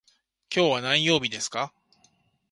[0.51, 1.71] 今日は何曜日ですか。